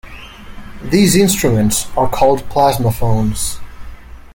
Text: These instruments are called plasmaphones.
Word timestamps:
These 0.81 1.15
instruments 1.15 1.85
are 1.95 2.09
called 2.09 2.39
plasmaphones. 2.49 3.59